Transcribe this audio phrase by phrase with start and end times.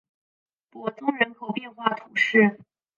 [0.71, 2.59] 伯宗人口变化图示